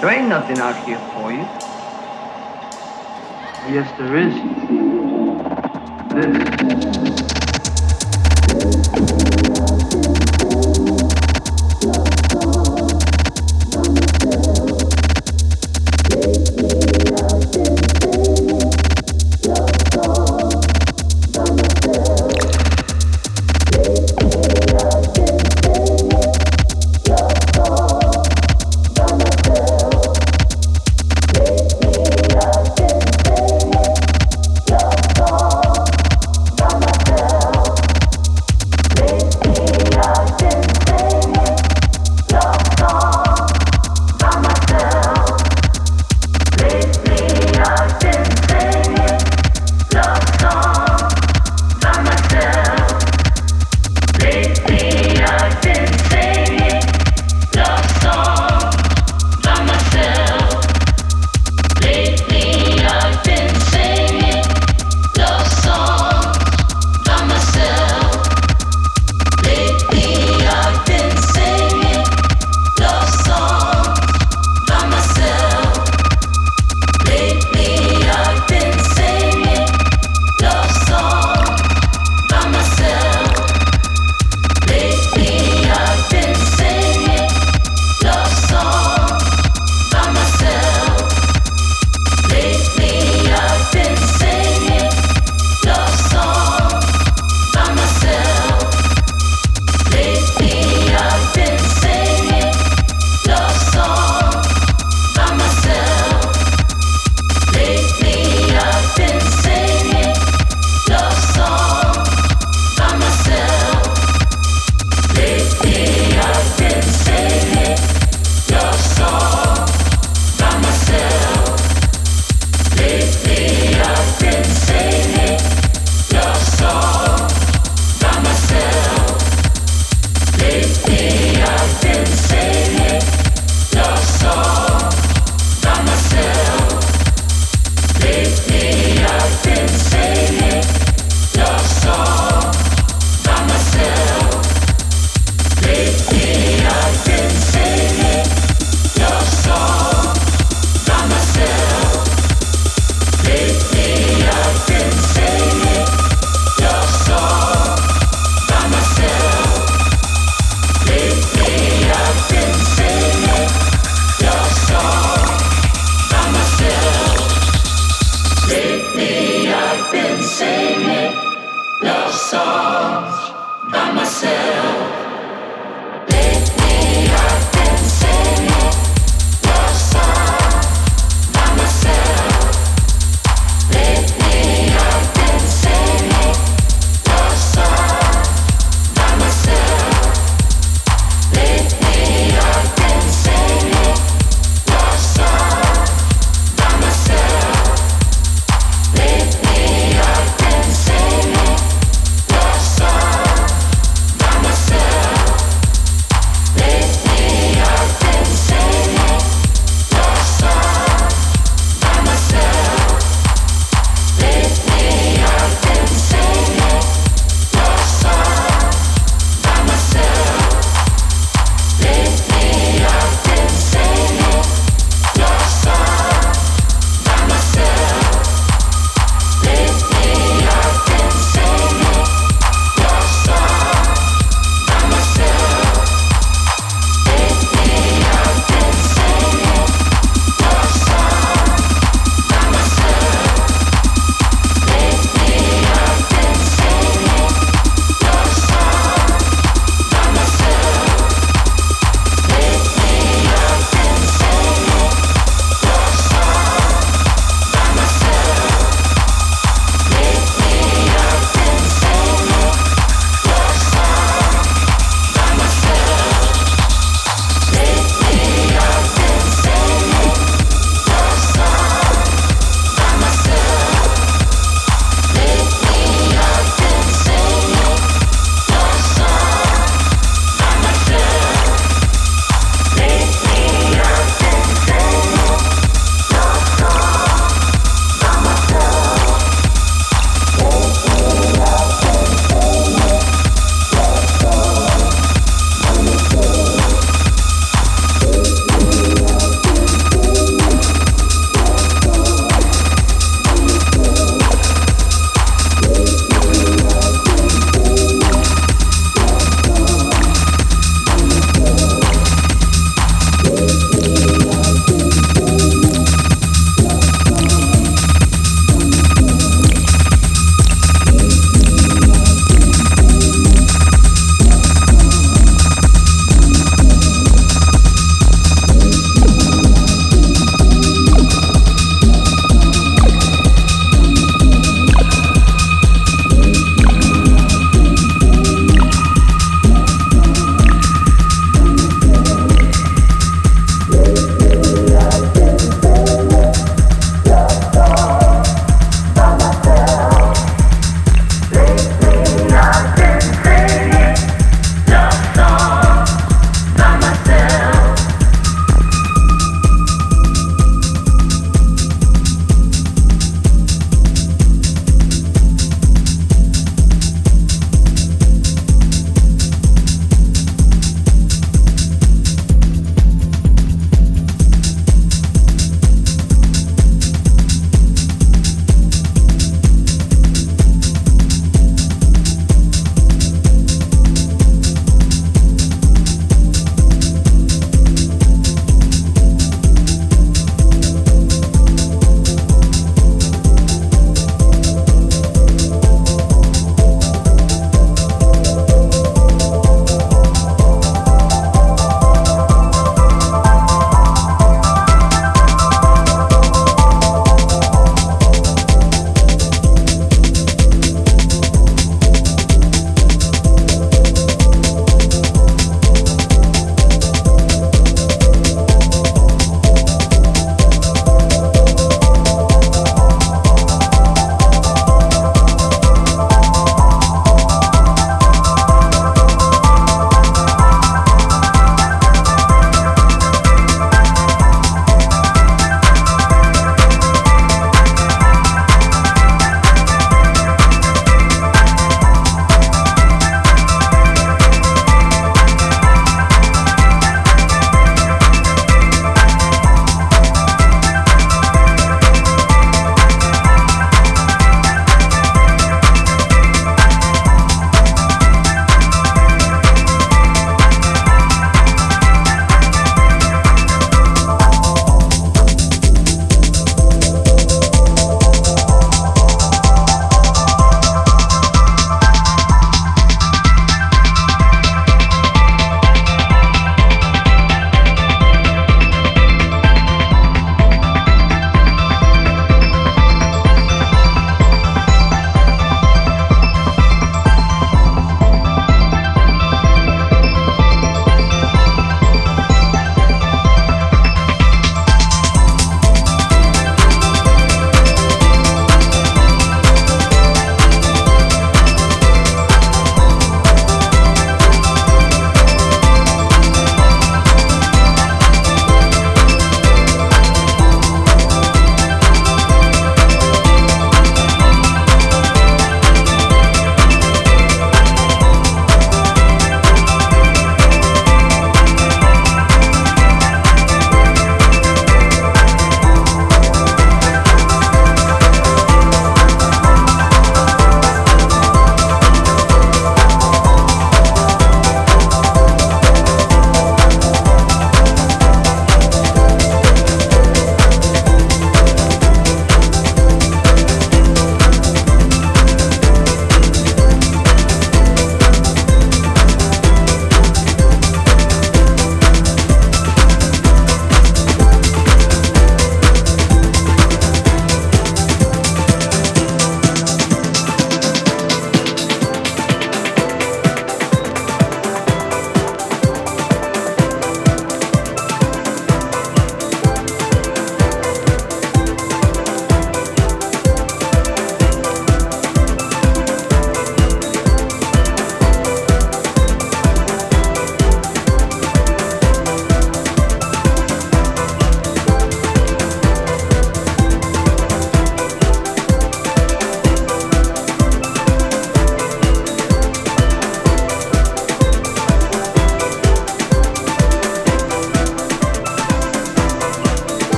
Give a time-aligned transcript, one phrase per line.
[0.00, 1.46] There ain't nothing out here for you.
[3.68, 4.34] Yes, there is.
[9.24, 9.29] This.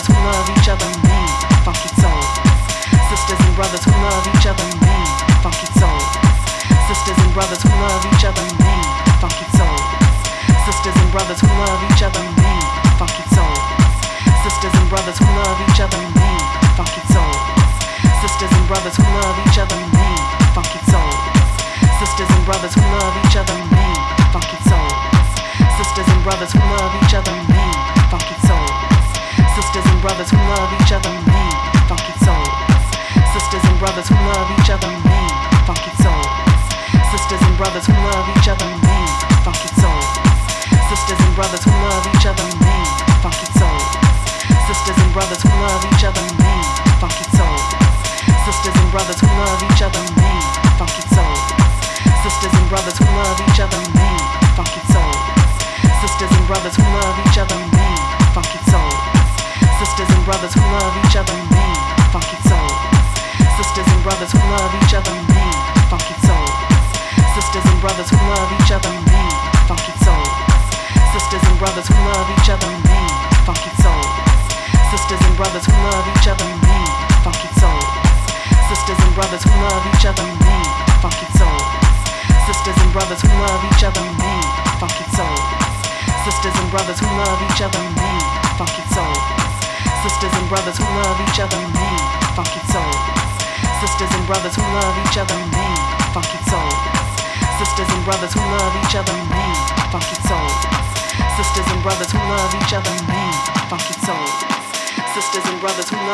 [0.00, 1.28] brothers who love each other, man,
[1.64, 2.22] funky soul.
[3.10, 5.06] Sisters and brothers who love each other, man,
[5.44, 6.00] funky soul.
[6.88, 8.84] Sisters and brothers who love each other, man,
[9.20, 9.76] funky soul.
[10.64, 12.64] Sisters and brothers who love each other, man,
[12.96, 13.56] funky soul.
[14.40, 16.40] Sisters and brothers who love each other, man,
[16.80, 17.34] funky soul.
[18.24, 19.99] Sisters and brothers who love each other, man.
[30.32, 31.29] We love each other.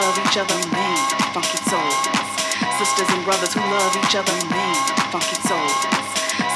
[0.00, 0.98] love each other, man,
[1.32, 1.96] funky souls.
[2.76, 4.76] Sisters and brothers who love each other, man,
[5.08, 5.72] funky souls.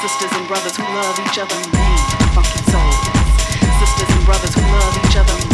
[0.01, 1.97] Sisters and brothers who love each other, man,
[2.37, 3.01] funky souls.
[3.81, 5.50] Sisters and brothers who love each other,